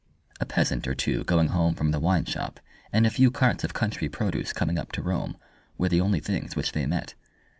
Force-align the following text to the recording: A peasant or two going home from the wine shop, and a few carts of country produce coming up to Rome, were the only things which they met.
A 0.39 0.47
peasant 0.47 0.87
or 0.87 0.95
two 0.95 1.23
going 1.25 1.49
home 1.49 1.75
from 1.75 1.91
the 1.91 1.99
wine 1.99 2.25
shop, 2.25 2.59
and 2.91 3.05
a 3.05 3.11
few 3.11 3.29
carts 3.29 3.63
of 3.63 3.75
country 3.75 4.09
produce 4.09 4.51
coming 4.51 4.79
up 4.79 4.91
to 4.93 5.03
Rome, 5.03 5.37
were 5.77 5.89
the 5.89 6.01
only 6.01 6.19
things 6.19 6.55
which 6.55 6.71
they 6.71 6.87
met. 6.87 7.13